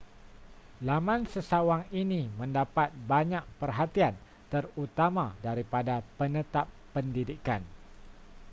[0.87, 4.15] laman sesawang ini mendapat banyak perhatian
[4.51, 7.61] terutama daripada penetap pendidikan